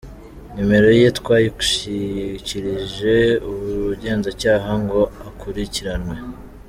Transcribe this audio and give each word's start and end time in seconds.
Nimero 0.53 0.89
ye 1.01 1.07
twayishyikirije 1.19 3.15
ubugenzacyaha 3.51 4.71
ngo 4.83 5.01
akurikiranwe. 5.27 6.15